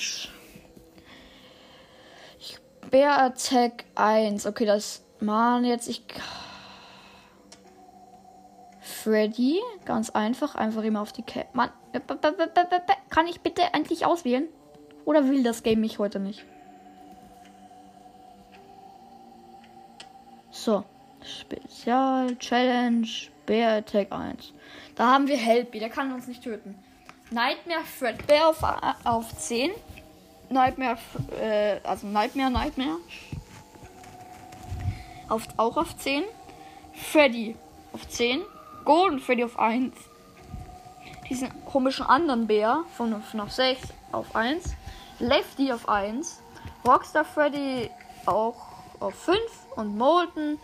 Bear 2.90 3.18
Attack 3.18 3.84
1. 3.94 4.46
Okay, 4.46 4.64
das 4.64 5.02
machen 5.20 5.64
jetzt 5.64 5.88
ich. 5.88 6.02
Freddy, 8.80 9.60
ganz 9.84 10.10
einfach, 10.10 10.54
einfach 10.54 10.82
immer 10.82 11.00
auf 11.00 11.12
die 11.12 11.22
Cap. 11.22 11.54
Mann, 11.54 11.70
kann 13.10 13.26
ich 13.28 13.40
bitte 13.40 13.62
endlich 13.72 14.04
auswählen? 14.04 14.48
Oder 15.04 15.28
will 15.28 15.42
das 15.42 15.62
Game 15.62 15.80
mich 15.80 15.98
heute 15.98 16.18
nicht? 16.18 16.44
So. 20.50 20.84
Spezial 21.24 22.36
Challenge 22.38 23.08
Bear 23.46 23.78
Attack 23.78 24.12
1. 24.12 24.52
Da 24.94 25.12
haben 25.12 25.28
wir 25.28 25.36
Helpy, 25.36 25.78
der 25.78 25.90
kann 25.90 26.12
uns 26.12 26.26
nicht 26.26 26.42
töten. 26.42 26.76
Nightmare 27.30 27.82
Fredbear 27.82 28.48
auf, 28.48 28.62
auf 29.04 29.36
10. 29.36 29.72
Nightmare, 30.48 30.98
äh, 31.40 31.80
also 31.82 32.06
Nightmare, 32.06 32.50
Nightmare. 32.50 32.98
Auf, 35.28 35.48
auch 35.56 35.76
auf 35.76 35.96
10. 35.96 36.24
Freddy 36.92 37.56
auf 37.92 38.08
10. 38.08 38.42
Golden 38.84 39.18
Freddy 39.18 39.44
auf 39.44 39.58
1. 39.58 39.94
Diesen 41.28 41.50
komischen 41.64 42.06
anderen 42.06 42.46
Bär 42.46 42.84
von 42.96 43.20
5 43.20 43.42
auf 43.42 43.52
6 43.52 43.80
auf 44.12 44.36
1. 44.36 44.74
Lefty 45.18 45.72
auf 45.72 45.88
1. 45.88 46.40
Rockstar 46.86 47.24
Freddy 47.24 47.90
auch 48.26 48.56
auf 49.00 49.14
5. 49.14 49.38
Und 49.74 49.98
Molten 49.98 50.58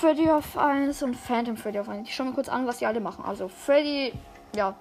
Freddy 0.00 0.30
auf 0.30 0.56
1 0.56 1.02
und 1.02 1.14
Phantom 1.14 1.56
Freddy 1.56 1.80
auf 1.80 1.88
1. 1.88 2.08
Ich 2.08 2.14
schau 2.14 2.24
mal 2.24 2.32
kurz 2.32 2.48
an, 2.48 2.66
was 2.66 2.78
die 2.78 2.86
alle 2.86 3.00
machen. 3.00 3.24
Also 3.24 3.48
Freddy, 3.48 4.12
ja, 4.54 4.74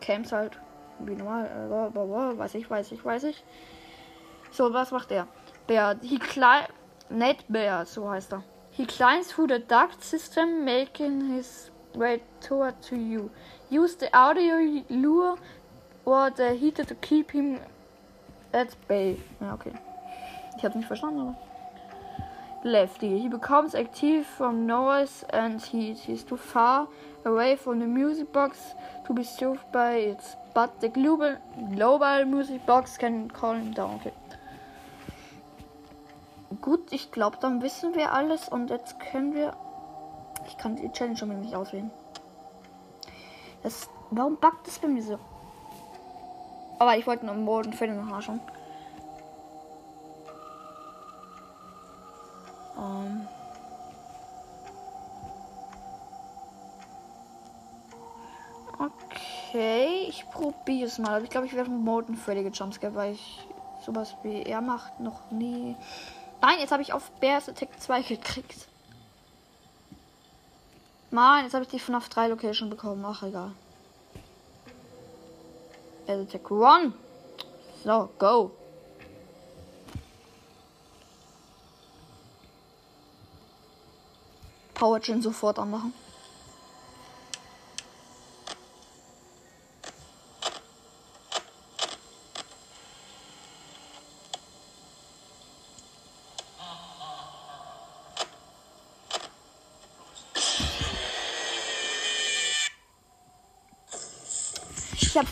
Camps 0.00 0.32
halt 0.32 0.58
wie 1.06 1.14
normal. 1.14 1.46
Äh, 1.46 2.38
weiß 2.38 2.54
ich, 2.54 2.68
weiß 2.68 2.92
ich, 2.92 3.04
weiß 3.04 3.24
ich. 3.24 3.44
So, 4.50 4.72
was 4.72 4.90
macht 4.90 5.10
er? 5.10 5.26
Der, 5.68 5.96
he 6.02 6.18
climb, 6.18 6.68
Net 7.10 7.44
Bear, 7.48 7.84
so 7.86 8.08
heißt 8.08 8.32
er. 8.32 8.42
He 8.70 8.86
climbs 8.86 9.28
through 9.28 9.48
the 9.48 9.60
duct 9.60 10.02
system, 10.02 10.64
making 10.64 11.34
his 11.34 11.70
way 11.94 12.20
toward 12.40 12.80
to 12.82 12.96
you. 12.96 13.30
Use 13.70 13.96
the 13.96 14.12
audio 14.12 14.82
lure 14.88 15.36
or 16.04 16.30
the 16.30 16.54
heater 16.54 16.84
to 16.84 16.94
keep 16.96 17.30
him 17.30 17.60
at 18.52 18.76
bay. 18.88 19.20
Ja, 19.40 19.54
okay. 19.54 19.72
Ich 20.56 20.64
hab's 20.64 20.74
nicht 20.74 20.86
verstanden, 20.86 21.20
aber. 21.20 21.36
Lefty. 22.64 23.18
He 23.20 23.28
becomes 23.28 23.74
active 23.74 24.24
from 24.24 24.66
noise 24.66 25.24
and 25.32 25.60
heat. 25.60 25.98
He's 25.98 26.24
too 26.24 26.38
far 26.38 26.88
away 27.24 27.56
from 27.56 27.80
the 27.80 27.86
music 27.86 28.32
box 28.32 28.58
to 29.06 29.12
be 29.12 29.24
served 29.24 29.70
by 29.72 29.96
it. 29.96 30.22
But 30.54 30.80
the 30.80 30.88
global, 30.88 31.36
global 31.74 32.24
music 32.24 32.64
box 32.66 32.96
can 32.96 33.28
call 33.30 33.54
him 33.54 33.72
down. 33.72 34.00
Okay. 34.00 34.12
Gut, 36.60 36.92
ich 36.92 37.10
glaube, 37.10 37.38
dann 37.40 37.62
wissen 37.62 37.94
wir 37.94 38.12
alles 38.12 38.48
und 38.48 38.70
jetzt 38.70 38.98
können 39.00 39.34
wir. 39.34 39.56
Ich 40.46 40.56
kann 40.58 40.76
die 40.76 40.90
Challenge 40.92 41.16
schon 41.16 41.40
nicht 41.40 41.54
auswählen. 41.54 41.90
Das, 43.62 43.88
warum 44.10 44.36
backt 44.36 44.66
das 44.66 44.78
bei 44.78 44.88
mir 44.88 45.02
so? 45.02 45.18
Aber 46.78 46.96
ich 46.96 47.06
wollte 47.06 47.26
noch 47.26 47.34
morgen 47.34 47.72
für 47.72 47.86
den 47.86 48.06
nachschauen. 48.06 48.40
Um. 52.76 53.26
Okay, 59.54 60.06
ich 60.08 60.28
probiere 60.30 60.88
es 60.88 60.98
mal. 60.98 61.22
Ich 61.22 61.30
glaube, 61.30 61.46
ich 61.46 61.54
werde 61.54 61.70
mit 61.70 61.80
Molten 61.80 62.16
Freddy 62.16 62.42
gejumpscare, 62.42 62.92
weil 62.96 63.14
ich 63.14 63.46
sowas 63.86 64.16
wie 64.24 64.42
er 64.42 64.60
macht 64.60 64.98
noch 64.98 65.30
nie. 65.30 65.76
Nein, 66.40 66.58
jetzt 66.58 66.72
habe 66.72 66.82
ich 66.82 66.92
auf 66.92 67.08
Bears 67.20 67.48
Attack 67.48 67.80
2 67.80 68.02
gekriegt. 68.02 68.66
Mann, 71.12 71.44
jetzt 71.44 71.54
habe 71.54 71.62
ich 71.62 71.70
die 71.70 71.78
FNAF 71.78 72.08
3 72.08 72.26
Location 72.26 72.68
bekommen. 72.68 73.04
Ach, 73.06 73.22
egal. 73.22 73.52
Bears 76.06 76.22
Attack 76.28 76.50
1. 76.50 76.92
So, 77.84 78.08
go. 78.18 78.50
Power 84.74 84.98
Gen 84.98 85.22
sofort 85.22 85.60
anmachen. 85.60 85.94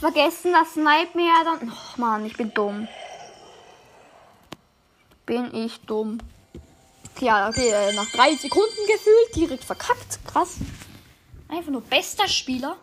Vergessen, 0.03 0.53
das 0.53 0.75
Nightmare 0.75 1.45
dann. 1.45 1.73
Oh 1.73 2.01
Mann, 2.01 2.27
ich 2.27 2.37
bin 2.37 2.53
dumm. 2.53 2.89
Bin 5.25 5.55
ich 5.55 5.81
dumm. 5.83 6.19
Ja, 7.21 7.49
okay, 7.49 7.69
äh, 7.69 7.93
nach 7.93 8.11
drei 8.11 8.35
Sekunden 8.35 8.87
gefühlt, 8.89 9.37
direkt 9.37 9.63
verkackt. 9.65 10.19
Krass. 10.27 10.57
Einfach 11.49 11.71
nur 11.71 11.83
bester 11.83 12.27
Spieler. 12.27 12.77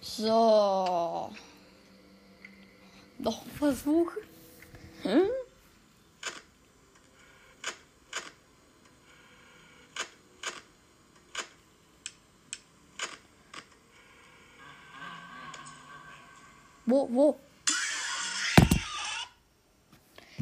So. 0.00 1.30
Noch 3.18 3.42
ein 3.42 3.50
Versuch. 3.58 4.10
Hm? 5.02 5.28
Wo, 16.96 17.08
wo? 17.12 17.40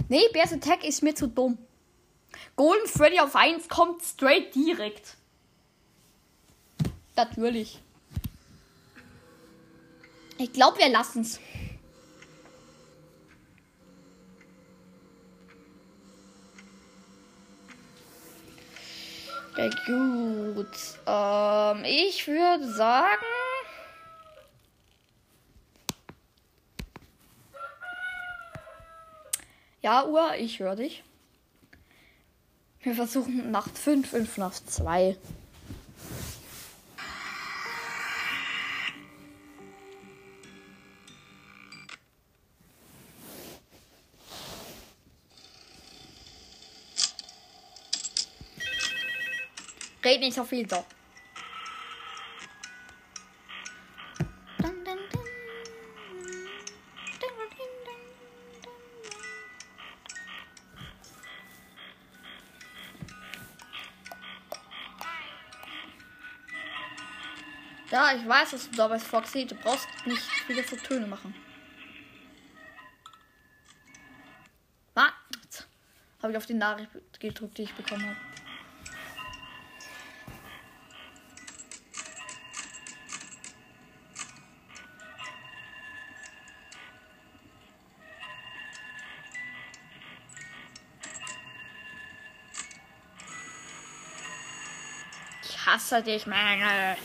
Nee, 0.09 0.29
Bears 0.33 0.53
Attack 0.53 0.85
ist 0.85 1.03
mir 1.03 1.13
zu 1.13 1.27
dumm. 1.27 1.59
Golden 2.55 2.87
Freddy 2.87 3.19
auf 3.19 3.35
1 3.35 3.69
kommt 3.69 4.03
straight 4.03 4.55
direkt. 4.55 5.17
Natürlich. 7.17 7.81
Ich 10.39 10.53
glaube, 10.53 10.79
wir 10.79 10.91
lassen 10.91 11.23
es. 11.23 11.41
Ja, 19.57 19.71
gut. 19.87 20.69
Ähm, 21.07 21.85
ich 21.85 22.29
würde 22.29 22.73
sagen. 22.73 23.44
Ja, 29.85 30.07
Uhr, 30.07 30.35
ich 30.37 30.61
höre 30.61 30.77
dich. 30.77 31.03
Wir 32.81 32.95
versuchen 32.95 33.51
Nacht 33.51 33.77
5, 33.77 34.09
5 34.09 34.39
nach 34.39 34.55
2. 34.55 35.15
Red 50.03 50.21
nicht 50.21 50.35
so 50.35 50.45
viel 50.45 50.67
so. 50.67 50.83
Ich 68.17 68.29
weiß, 68.29 68.53
dass 68.53 68.71
du 68.71 68.77
da 68.77 68.89
bist, 68.89 69.07
Foxy. 69.07 69.47
Du 69.47 69.55
brauchst 69.55 69.89
nicht 70.07 70.23
viele 70.47 70.63
so 70.65 70.77
Töne 70.77 71.07
machen. 71.07 71.35
Was? 74.95 75.13
Habe 76.23 76.33
ich 76.33 76.37
auf 76.37 76.47
die 76.47 76.55
Nachricht 76.55 76.91
gedrückt, 77.21 77.59
die 77.59 77.63
ich 77.63 77.75
bekommen 77.75 78.07
habe. 78.07 78.17
Ich 95.43 95.67
hasse 95.67 96.03
dich, 96.03 96.27
Mängel. 96.27 96.97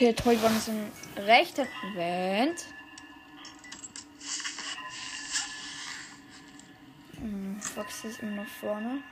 Okay, 0.00 0.14
toll, 0.14 0.40
wir 0.40 0.48
ist 0.48 0.68
im 0.68 0.90
rechten 1.14 1.66
Wand. 1.94 2.64
Hm, 7.18 7.60
Fox 7.60 8.04
ist 8.04 8.20
immer 8.20 8.44
noch 8.44 8.48
vorne. 8.48 9.02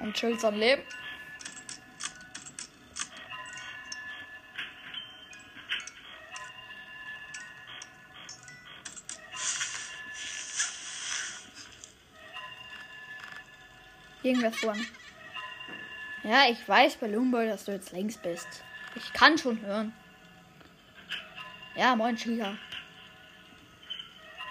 Und 0.00 0.14
chillt 0.14 0.42
am 0.42 0.54
Leben. 0.54 0.80
Irgendwer 14.22 14.52
vorne. 14.52 14.86
Ja, 16.22 16.44
ich 16.48 16.66
weiß 16.66 16.96
bei 16.96 17.08
Lumboy, 17.08 17.48
dass 17.48 17.66
du 17.66 17.72
jetzt 17.72 17.92
links 17.92 18.16
bist. 18.16 18.64
Ich 18.94 19.12
kann 19.12 19.38
schon 19.38 19.60
hören. 19.60 19.92
Ja, 21.74 21.96
moin 21.96 22.16
Chica. 22.16 22.56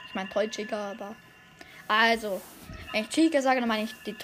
Ich 0.08 0.15
meine 0.15 0.30
toll 0.30 0.49
Chica, 0.49 0.91
aber. 0.91 1.15
Also, 1.88 2.41
wenn 2.91 3.04
ich 3.04 3.10
Chica 3.10 3.41
sage, 3.41 3.60
dann 3.60 3.69
meine 3.69 3.84
ich 3.84 3.93
die. 4.06 4.15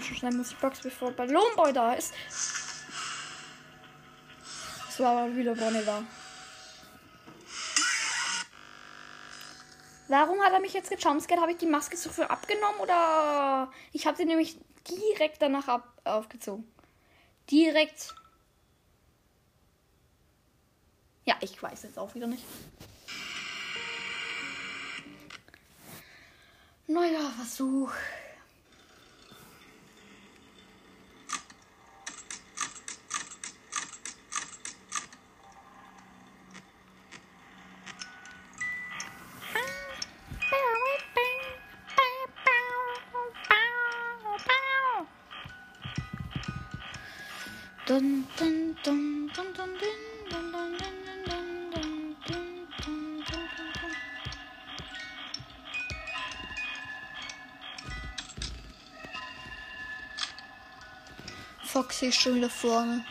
Schon 0.00 0.16
schnell 0.16 0.32
muss 0.34 0.50
ich 0.50 0.56
Box, 0.58 0.80
bevor 0.80 1.10
Ballonboy 1.10 1.72
da 1.72 1.94
ist. 1.94 2.14
Das 4.86 5.00
war 5.00 5.22
aber 5.22 5.34
wieder 5.34 5.54
Bonnie 5.54 5.84
da. 5.84 6.02
Warum 10.18 10.40
hat 10.40 10.54
er 10.54 10.60
mich 10.60 10.72
jetzt 10.72 10.88
gejumpscared? 10.88 11.42
Habe 11.42 11.52
ich 11.52 11.58
die 11.58 11.66
Maske 11.66 11.94
so 11.94 12.08
für 12.08 12.30
abgenommen 12.30 12.80
oder 12.80 13.70
ich 13.92 14.06
habe 14.06 14.16
sie 14.16 14.24
nämlich 14.24 14.56
direkt 14.88 15.42
danach 15.42 15.68
ab 15.68 16.00
aufgezogen. 16.04 16.66
Direkt. 17.50 18.14
Ja, 21.26 21.36
ich 21.42 21.62
weiß 21.62 21.82
jetzt 21.82 21.98
auch 21.98 22.14
wieder 22.14 22.28
nicht. 22.28 22.44
Neuer 26.86 27.30
Versuch. 27.36 27.92
Foxy 61.76 62.06
ist 62.06 62.22
schon 62.22 62.36
wieder 62.36 62.48
vorne. 62.48 63.04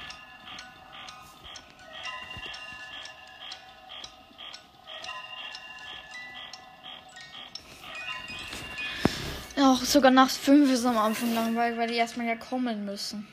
Auch 9.56 9.84
sogar 9.84 10.10
nach 10.10 10.32
fünf 10.32 10.72
ist 10.72 10.84
am 10.84 10.98
Anfang 10.98 11.36
langweilig, 11.36 11.78
weil 11.78 11.90
die 11.90 11.94
erstmal 11.94 12.26
ja 12.26 12.36
kommen 12.36 12.86
müssen. 12.86 13.28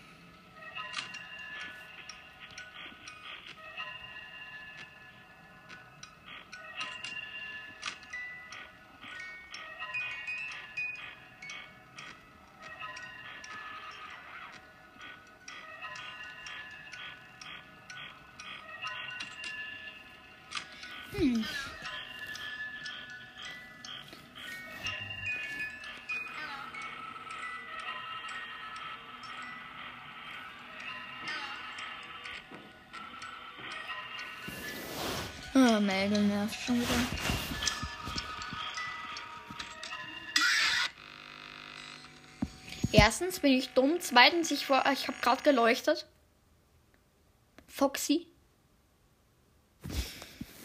Mädel 35.86 36.22
nervt 36.22 36.58
schon 36.60 36.80
wieder. 36.80 36.88
Erstens 42.92 43.40
bin 43.40 43.52
ich 43.52 43.70
dumm. 43.70 43.98
Zweitens, 44.00 44.50
ich, 44.50 44.62
ich 44.62 44.68
habe 44.70 45.20
gerade 45.20 45.42
geleuchtet. 45.42 46.06
Foxy. 47.66 48.26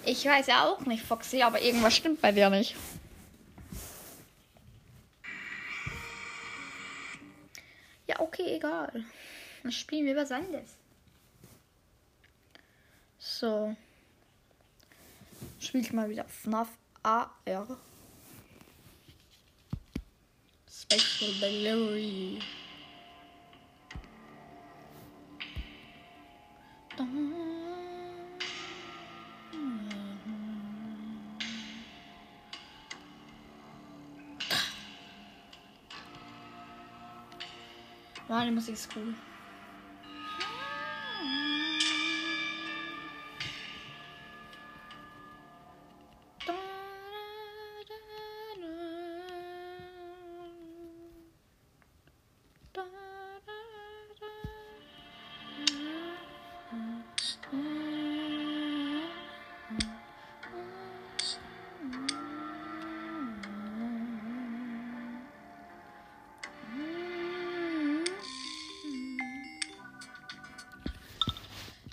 Ich 0.06 0.26
weiß 0.26 0.48
ja 0.48 0.66
auch 0.66 0.82
nicht, 0.82 1.04
Foxy, 1.04 1.42
aber 1.42 1.62
irgendwas 1.62 1.96
stimmt 1.96 2.22
bei 2.22 2.32
dir 2.32 2.50
nicht. 2.50 2.76
Ja, 8.08 8.20
okay, 8.20 8.56
egal. 8.56 9.06
Dann 9.64 9.72
spielen 9.72 10.06
wir 10.06 10.16
was 10.16 10.32
anderes. 10.32 10.78
So. 13.18 13.76
Spiel 15.68 15.82
ich 15.82 15.92
mal 15.92 16.10
wieder 16.10 16.24
FNAF 16.24 16.70
AR. 17.04 17.78
Special 20.70 21.34
Delivery. 21.42 22.40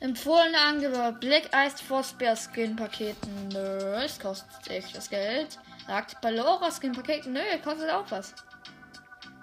Empfohlene 0.05 0.59
Angebot. 0.59 1.19
Black 1.19 1.49
Iced 1.55 1.81
Frostbear 1.81 2.37
Skin 2.37 2.77
Paketen. 2.77 3.49
Nö, 3.49 4.05
es 4.05 4.21
kostet 4.21 4.69
echt 4.69 4.95
das 4.95 5.09
Geld. 5.09 5.59
Sagt 5.87 6.21
Ballora 6.21 6.71
Skin 6.71 6.93
Paketen. 6.93 7.33
Nö, 7.33 7.41
kostet 7.65 7.89
auch 7.89 8.05
was. 8.11 8.35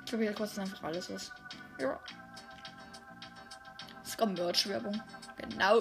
Ich 0.06 0.12
glaube, 0.12 0.26
hier 0.26 0.34
kostet 0.34 0.60
einfach 0.60 0.84
alles 0.84 1.12
was. 1.12 1.32
Ja. 1.80 2.00
Scum 4.06 4.36
Merch 4.36 4.70
Werbung. 4.70 5.02
Genau. 5.38 5.80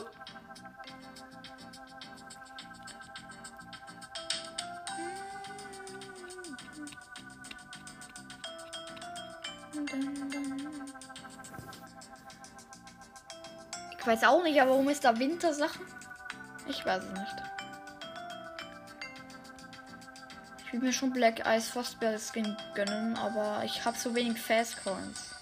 Weiß 14.10 14.24
auch 14.24 14.42
nicht, 14.42 14.60
aber 14.60 14.72
warum 14.72 14.88
ist 14.88 15.04
da 15.04 15.16
Wintersachen? 15.16 15.86
Ich 16.66 16.84
weiß 16.84 17.04
es 17.04 17.12
nicht. 17.12 17.36
Ich 20.66 20.72
will 20.72 20.80
mir 20.80 20.92
schon 20.92 21.12
Black 21.12 21.46
Ice 21.46 21.70
Frostbear 21.70 22.18
Skin 22.18 22.56
gönnen, 22.74 23.16
aber 23.16 23.62
ich 23.64 23.84
habe 23.84 23.96
so 23.96 24.14
wenig 24.14 24.40
Fast 24.40 24.82
Coins. 24.82 25.36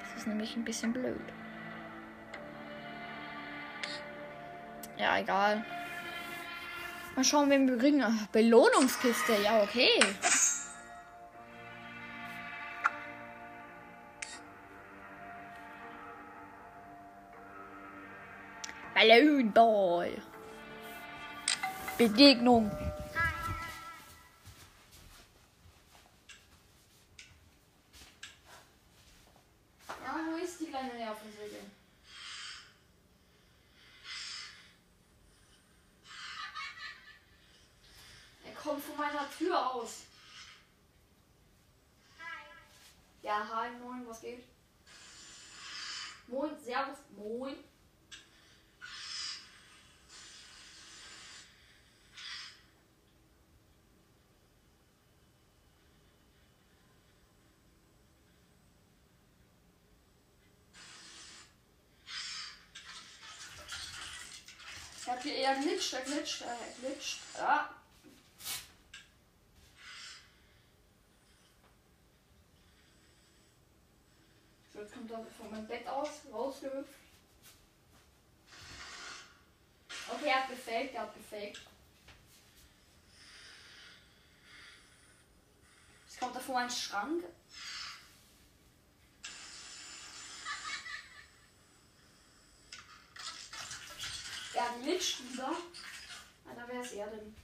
Das 0.00 0.18
ist 0.18 0.26
nämlich 0.26 0.56
ein 0.56 0.64
bisschen 0.64 0.92
blöd. 0.92 1.20
Ja, 4.96 5.16
egal. 5.18 5.64
Mal 7.14 7.24
schauen, 7.24 7.50
wen 7.50 7.68
wir 7.68 7.78
kriegen. 7.78 8.02
Belohnungskiste. 8.32 9.36
Ja, 9.44 9.62
okay. 9.62 10.00
Balloon 18.98 19.52
Boy. 19.52 20.20
Begegnung. 21.96 22.68
Ja, 29.86 30.18
wo 30.26 30.36
ist 30.42 30.58
die 30.58 30.66
kleine 30.66 30.94
Nervensäge? 30.94 31.58
Er 38.44 38.54
kommt 38.60 38.82
von 38.82 38.96
meiner 38.96 39.30
Tür 39.38 39.74
aus. 39.74 40.06
Ja, 43.22 43.48
hi, 43.48 43.70
moin, 43.80 44.04
was 44.08 44.20
geht? 44.22 44.42
Moin, 46.26 46.50
servus, 46.58 46.98
moin. 47.16 47.54
Eher 65.48 65.62
glitscht, 65.62 65.94
er 65.94 66.02
glitscht, 66.02 66.42
er 66.42 66.56
glitscht. 66.78 67.20
Ja. 67.38 67.70
So, 74.70 74.80
jetzt 74.80 74.92
kommt 74.92 75.10
er 75.10 75.24
von 75.38 75.50
meinem 75.50 75.66
Bett 75.66 75.86
aus, 75.88 76.10
rausgehüpft. 76.30 76.92
Okay, 80.10 80.26
er 80.26 80.42
hat 80.42 80.50
gefaked, 80.50 80.94
er 80.94 81.00
hat 81.00 81.14
gefaked. 81.14 81.62
Jetzt 86.06 86.20
kommt 86.20 86.34
er 86.34 86.42
vor 86.42 86.56
meinen 86.56 86.70
Schrank. 86.70 87.24
Er 94.58 94.72
glitscht 94.82 95.20
wieder. 95.20 95.52
Alter, 96.48 96.64
wer 96.66 96.82
ist 96.82 96.92
er 96.94 97.06
denn? 97.06 97.36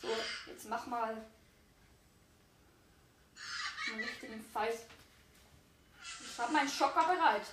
So, 0.00 0.08
jetzt 0.46 0.68
mach 0.68 0.86
mal 0.86 1.26
einen 3.88 4.04
richtigen 4.04 4.44
Fight. 4.52 4.78
Ich 6.20 6.38
habe 6.38 6.52
meinen 6.52 6.68
Schocker 6.68 7.02
bereit. 7.02 7.46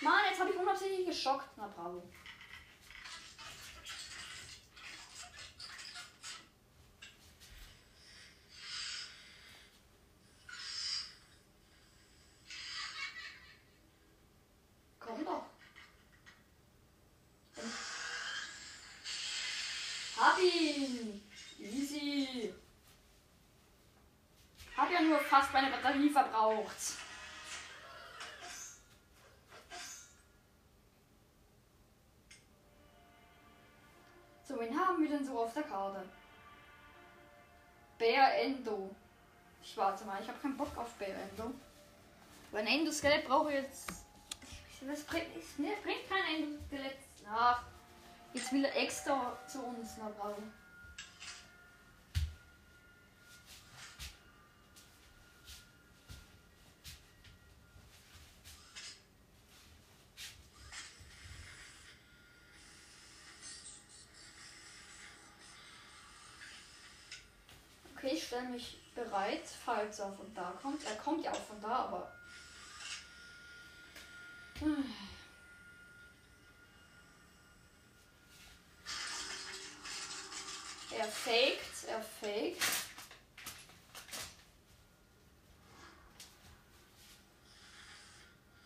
Mann, 0.00 0.24
jetzt 0.30 0.40
habe 0.40 0.50
ich 0.50 0.56
unabsichtlich 0.56 1.06
geschockt. 1.06 1.50
Na 1.56 1.68
bravo. 1.68 2.02
Komm 15.04 15.24
doch. 15.24 15.44
Hab 20.16 20.38
ihn! 20.40 21.30
Easy! 21.58 22.54
Hab 24.76 24.90
ja 24.90 25.02
nur 25.02 25.18
fast 25.18 25.43
meine 25.54 25.70
Batterie 25.70 26.10
verbraucht. 26.10 26.76
So, 34.46 34.60
wen 34.60 34.78
haben 34.78 35.00
wir 35.00 35.08
denn 35.08 35.24
so 35.24 35.38
auf 35.38 35.54
der 35.54 35.62
Karte? 35.62 36.04
Bear 37.98 38.34
Endo. 38.34 38.94
Ich 39.62 39.76
warte 39.76 40.04
mal, 40.04 40.20
ich 40.20 40.28
habe 40.28 40.38
keinen 40.40 40.56
Bock 40.56 40.76
auf 40.76 40.92
Bear 40.94 41.16
Endo. 41.30 41.54
Weil 42.50 42.62
ein 42.62 42.80
Endoskelett 42.80 43.26
brauche 43.26 43.50
ich 43.52 43.62
jetzt. 43.62 44.04
Das 44.86 45.02
bringt, 45.04 45.58
ne, 45.58 45.72
bringt 45.82 46.08
kein 46.10 46.42
Endoskelett 46.42 46.98
nach. 47.24 47.62
Jetzt 48.34 48.52
will 48.52 48.64
er 48.64 48.76
extra 48.76 49.38
zu 49.46 49.62
uns 49.62 49.96
nach 49.96 50.10
Bravo. 50.10 50.42
Okay, 68.54 68.62
ich 68.62 68.66
stelle 68.66 68.76
mich 68.76 68.94
bereit, 68.94 69.42
falls 69.64 69.98
er 69.98 70.12
von 70.12 70.32
da 70.34 70.52
kommt. 70.60 70.84
Er 70.84 70.96
kommt 70.96 71.24
ja 71.24 71.32
auch 71.32 71.44
von 71.44 71.60
da, 71.60 71.68
aber. 71.68 72.12
Er 80.96 81.04
faked, 81.04 81.84
er 81.88 82.00
faked. 82.02 82.62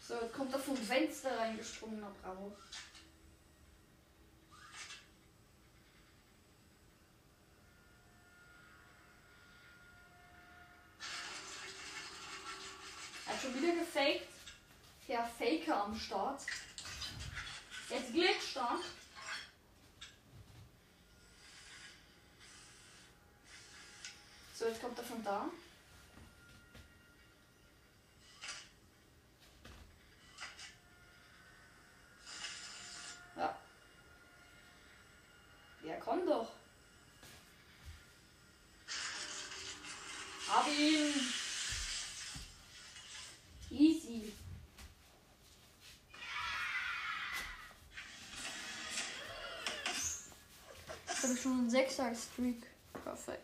So, 0.00 0.14
jetzt 0.14 0.34
kommt 0.34 0.52
er 0.52 0.58
vom 0.58 0.76
Fenster 0.76 1.38
reingesprungen, 1.38 2.00
na 2.00 2.10
bravo. 2.22 2.56
Schon 13.48 13.62
wieder 13.62 13.74
gefaked. 13.74 14.26
Der 15.06 15.24
Faker 15.24 15.84
am 15.84 15.98
Start. 15.98 16.42
Jetzt 17.88 18.12
glitscht 18.12 18.56
er. 18.56 18.78
So, 24.54 24.66
jetzt 24.66 24.80
kommt 24.80 24.98
er 24.98 25.04
von 25.04 25.24
da. 25.24 25.48
Schon 51.42 51.52
einen 51.52 51.70
6er 51.70 52.14
Streak. 52.14 52.66
Perfekt. 53.04 53.42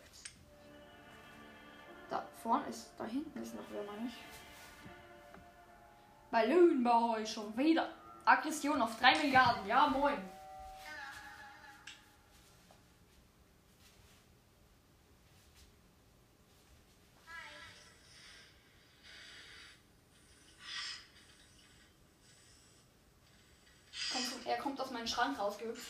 Da 2.09 2.25
vorne 2.41 2.67
ist, 2.67 2.89
da 2.97 3.05
hinten 3.05 3.41
ist 3.41 3.55
noch 3.55 3.63
wer, 3.71 3.83
meine 3.83 4.07
ich. 4.07 4.15
Balloon 6.31 6.83
Boy 6.83 7.25
schon 7.25 7.55
wieder. 7.57 7.89
Aggression 8.25 8.81
auf 8.81 8.99
3 8.99 9.17
Milliarden. 9.19 9.67
Ja, 9.67 9.87
moin. 9.87 10.17
Er 24.45 24.57
kommt 24.57 24.79
aus 24.79 24.91
meinem 24.91 25.07
Schrank 25.07 25.39
rausgehüpft. 25.39 25.83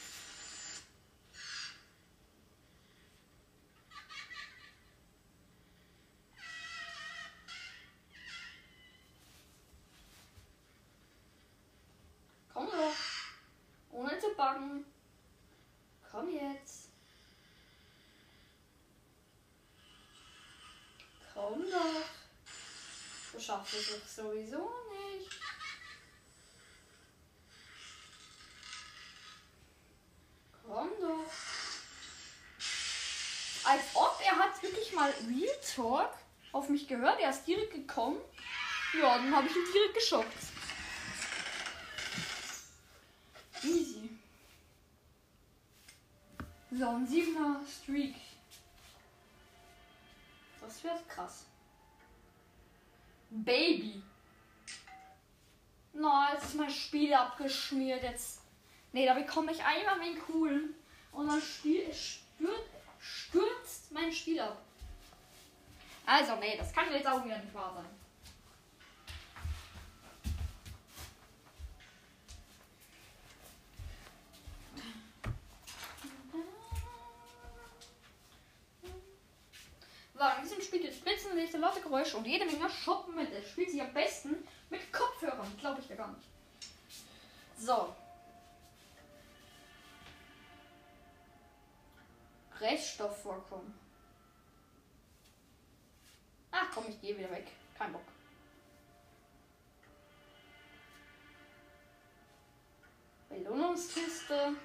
Komm 12.54 12.68
doch. 12.68 12.96
Ohne 13.92 14.18
zu 14.18 14.34
backen. 14.38 14.86
Komm 16.10 16.30
jetzt. 16.30 16.90
Komm 21.34 21.62
doch. 21.64 22.06
Es 23.48 23.52
doch 23.52 24.08
sowieso 24.08 24.74
nicht. 24.92 25.30
Komm 30.66 30.90
doch. 31.00 31.32
Als 33.66 33.84
ob 33.94 34.20
er 34.26 34.36
hat 34.40 34.64
wirklich 34.64 34.94
mal 34.94 35.14
Real 35.28 35.60
Talk 35.76 36.12
auf 36.54 36.70
mich 36.70 36.88
gehört. 36.88 37.20
Er 37.20 37.30
ist 37.30 37.46
direkt 37.46 37.74
gekommen. 37.74 38.18
Ja, 39.00 39.16
dann 39.18 39.36
habe 39.36 39.48
ich 39.48 39.56
ihn 39.56 39.72
direkt 39.72 39.94
geschockt. 39.94 40.34
Easy. 43.62 44.10
So, 46.72 46.90
ein 46.90 47.08
7er 47.08 47.60
Streak. 47.68 48.16
Das 50.62 50.84
wird 50.84 51.08
krass. 51.10 51.46
Baby. 53.44 54.02
Na, 55.94 56.34
jetzt 56.34 56.46
ist 56.46 56.56
mein 56.56 56.70
Spiel 56.70 57.14
abgeschmiert. 57.14 58.04
Jetzt. 58.04 58.42
Nee, 58.92 59.06
da 59.06 59.14
bekomme 59.14 59.52
ich 59.52 59.64
einmal 59.64 60.00
den 60.00 60.20
coolen. 60.20 60.76
Und 61.12 61.28
dann 61.28 61.42
spiel, 61.42 61.86
stürzt, 61.94 62.70
stürzt 63.00 63.92
mein 63.92 64.12
Spiel 64.12 64.40
ab. 64.40 64.62
Also, 66.06 66.36
nee, 66.36 66.56
das 66.58 66.74
kann 66.74 66.92
jetzt 66.92 67.08
auch 67.08 67.24
wieder 67.26 67.38
nicht 67.38 67.54
wahr 67.54 67.74
sein. 67.76 68.05
In 80.18 80.44
diesem 80.44 80.62
Spiel 80.62 80.80
gibt 80.80 80.94
es 80.94 81.00
spitzenlichte 81.00 81.58
laute 81.58 81.82
Geräusche 81.82 82.16
und 82.16 82.26
jede 82.26 82.46
Menge 82.46 82.70
Shoppen 82.70 83.16
mit. 83.16 83.32
Es 83.34 83.50
spielt 83.50 83.70
sich 83.70 83.82
am 83.82 83.94
besten 83.94 84.48
mit 84.70 84.94
Kopfhörern. 84.94 85.58
Glaube 85.60 85.82
ich 85.82 85.90
ja 85.90 85.96
gar 85.98 86.08
nicht. 86.14 86.30
So. 87.58 87.94
Reststoffvorkommen. 92.62 93.74
Ach 96.52 96.68
komm, 96.74 96.86
ich 96.88 97.02
gehe 97.02 97.18
wieder 97.18 97.32
weg. 97.32 97.48
Kein 97.78 97.92
Bock. 97.92 98.02
Belohnungskiste. 103.30 104.56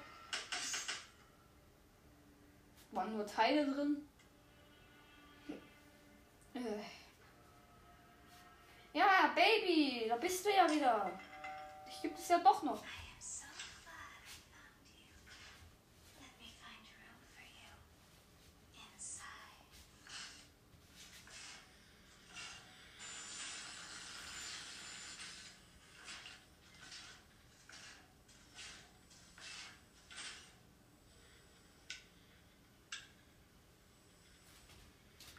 Waren 2.91 3.17
nur 3.17 3.27
Teile 3.27 3.65
drin. 3.69 4.07
Äh. 6.53 6.59
Ja, 8.93 9.31
Baby, 9.33 10.05
da 10.09 10.17
bist 10.17 10.45
du 10.45 10.49
ja 10.49 10.69
wieder. 10.69 11.11
Dich 11.87 12.01
gibt 12.01 12.19
es 12.19 12.27
ja 12.27 12.39
doch 12.39 12.61
noch. 12.63 12.81
I 12.83 13.07
am 13.13 13.19
so 13.19 13.45
glad 13.83 14.19
I 14.19 14.35
found 14.51 14.83
you. 14.97 15.15
Let 16.19 16.33
me 16.39 16.51
find 16.59 16.85
room 16.99 17.23
for 17.31 17.45
you 17.55 17.71
inside. 18.93 19.61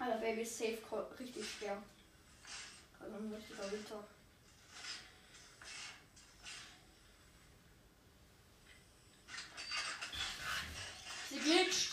Alter, 0.01 0.22
Baby 0.35 0.47
safe 0.47 0.79
richtig 1.21 1.45
schwer. 1.47 1.83
Also 2.99 3.17
ein 3.17 3.35
richtiger 3.35 3.71
Winter. 3.71 4.03
Sie 11.29 11.39
glitscht. 11.39 11.93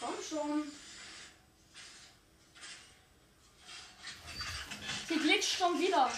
Komm 0.00 0.14
schon. 0.26 0.72
Sie 5.08 5.16
glitscht 5.16 5.58
schon 5.58 5.80
wieder. 5.80 6.10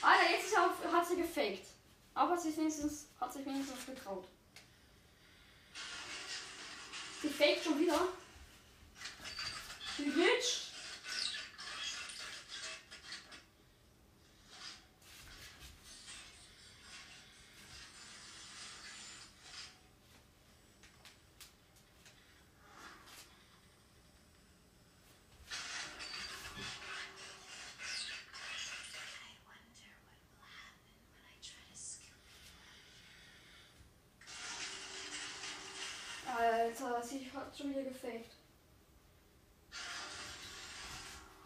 Alter, 0.00 0.30
jetzt 0.30 0.44
ist 0.44 0.50
sie 0.50 0.56
auf, 0.56 0.92
hat 0.92 1.08
sie 1.08 1.16
gefaked. 1.16 1.66
Sie 2.40 2.50
ist 2.50 2.58
wenigstens, 2.58 3.06
hat 3.20 3.32
sich 3.32 3.44
wenigstens 3.44 3.84
getraut. 3.84 4.28
Sie 7.20 7.28
faked 7.28 7.64
schon 7.64 7.80
wieder. 7.80 7.98
Sie 9.96 10.04
glitscht. 10.04 10.68
I 29.10 29.40
wonder 29.42 29.90
what 30.06 30.20
will 30.30 30.46
happen 30.46 30.94
when 31.12 31.24
I 31.26 31.34
try 31.42 31.66
to 31.66 31.76
scoop 31.76 32.22
Alter, 37.08 37.18
sie 37.18 37.30
hat 37.34 37.56
schon 37.56 37.70
wieder 37.70 37.82
gefaked. 37.82 38.32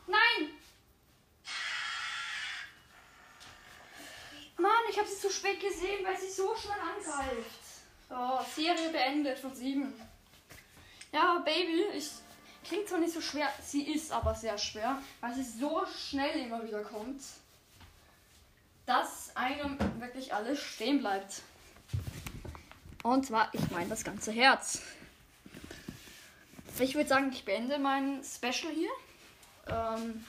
Nein! 0.06 0.50
Mann, 4.58 4.70
ich 4.90 4.98
habe 4.98 5.08
sie 5.08 5.20
zu 5.20 5.30
spät 5.30 5.60
gesehen, 5.60 6.04
weil 6.04 6.18
sie 6.18 6.30
so 6.30 6.54
schnell 6.54 6.78
angreift. 6.80 7.60
Oh, 8.10 8.44
Serie 8.54 8.90
beendet 8.90 9.38
von 9.38 9.54
sieben. 9.54 9.92
Ja, 11.12 11.38
Baby, 11.44 11.84
ich 11.94 12.10
klingt 12.64 12.88
zwar 12.88 12.98
nicht 12.98 13.12
so 13.12 13.20
schwer, 13.20 13.52
sie 13.62 13.82
ist 13.92 14.12
aber 14.12 14.34
sehr 14.34 14.58
schwer, 14.58 15.00
weil 15.20 15.34
sie 15.34 15.42
so 15.42 15.84
schnell 15.86 16.40
immer 16.40 16.62
wieder 16.64 16.82
kommt, 16.82 17.22
dass 18.86 19.34
einem 19.36 19.78
wirklich 20.00 20.32
alles 20.32 20.60
stehen 20.60 21.00
bleibt. 21.00 21.42
Und 23.02 23.26
zwar, 23.26 23.52
ich 23.52 23.70
meine 23.70 23.88
das 23.88 24.04
ganze 24.04 24.30
Herz. 24.30 24.82
Ich 26.78 26.94
würde 26.94 27.08
sagen, 27.08 27.30
ich 27.32 27.44
beende 27.44 27.78
mein 27.78 28.22
Special 28.24 28.72
hier. 28.72 28.90
Ähm, 29.68 30.24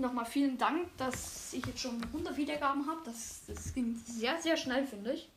Nochmal 0.00 0.24
vielen 0.24 0.56
Dank, 0.56 0.96
dass 0.96 1.52
ich 1.52 1.64
jetzt 1.66 1.80
schon 1.80 2.02
100 2.02 2.36
Wiedergaben 2.36 2.86
habe. 2.86 3.00
Das, 3.04 3.42
das 3.46 3.74
ging 3.74 4.00
sehr, 4.06 4.40
sehr 4.40 4.56
schnell, 4.56 4.86
finde 4.86 5.12
ich. 5.12 5.28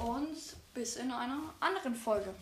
Und 0.00 0.36
bis 0.74 0.94
in 0.94 1.10
einer 1.10 1.40
anderen 1.58 1.96
Folge. 1.96 2.32